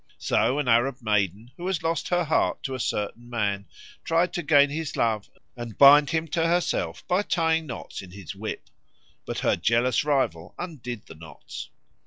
[0.17, 3.67] So an Arab maiden, who had lost her heart to a certain man,
[4.03, 8.33] tried to gain his love and bind him to herself by tying knots in his
[8.33, 8.67] whip;
[9.27, 11.69] but her jealous rival undid the knots.